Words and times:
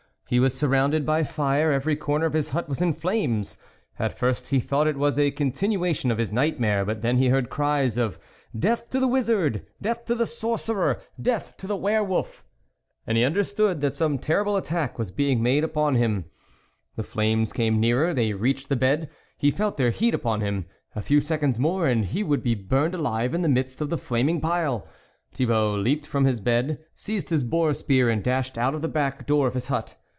He 0.27 0.39
was 0.39 0.53
surrounded 0.57 1.05
by 1.05 1.25
fire, 1.25 1.73
every 1.73 1.97
corner 1.97 2.25
of 2.25 2.31
his 2.31 2.51
hut 2.51 2.69
was 2.69 2.81
in 2.81 2.93
flames; 2.93 3.57
at 3.99 4.17
first 4.17 4.47
he 4.47 4.61
thought 4.61 4.87
it 4.87 4.95
was 4.95 5.19
a 5.19 5.29
continuation 5.31 6.09
of 6.09 6.19
his 6.19 6.31
nightmare, 6.31 6.85
but 6.85 7.01
then 7.01 7.17
he 7.17 7.27
heard 7.27 7.49
cries 7.49 7.97
of," 7.97 8.17
Death 8.57 8.89
to 8.91 8.99
the 9.01 9.09
wizard! 9.09 9.65
death 9.81 10.05
to 10.05 10.15
the 10.15 10.25
sorcerer! 10.25 11.01
death 11.21 11.57
to 11.57 11.67
the 11.67 11.75
were 11.75 12.01
wolf!" 12.01 12.45
and 13.05 13.17
he 13.17 13.23
THE 13.23 13.25
WOLF 13.25 13.29
LEADER 13.29 13.33
understood 13.41 13.81
that 13.81 13.93
some 13.93 14.17
terrible 14.17 14.55
attack 14.55 14.97
was 14.97 15.11
being 15.11 15.43
made 15.43 15.65
upon 15.65 15.95
him. 15.95 16.23
The 16.95 17.03
flames 17.03 17.51
came 17.51 17.81
nearer, 17.81 18.13
they 18.13 18.31
reached 18.31 18.69
the 18.69 18.77
bed, 18.77 19.09
he 19.37 19.51
felt 19.51 19.75
their 19.75 19.91
heat 19.91 20.13
upon 20.13 20.39
him; 20.39 20.63
a 20.95 21.01
few 21.01 21.19
seconds 21.19 21.59
more 21.59 21.89
and 21.89 22.05
he 22.05 22.23
would 22.23 22.41
be 22.41 22.55
burned 22.55 22.95
alive 22.95 23.33
in 23.33 23.41
the 23.41 23.49
midst 23.49 23.81
of 23.81 23.89
the 23.89 23.97
flaming 23.97 24.39
pile. 24.39 24.87
Thibault 25.33 25.75
leaped 25.79 26.07
from 26.07 26.23
his 26.23 26.39
bed, 26.39 26.79
seized 26.95 27.31
his 27.31 27.43
boar 27.43 27.73
spear, 27.73 28.09
and 28.09 28.23
dashed 28.23 28.57
out 28.57 28.73
of 28.73 28.81
the 28.81 28.87
back 28.87 29.27
door 29.27 29.45
of 29.49 29.55
his 29.55 29.67
hut. 29.67 29.97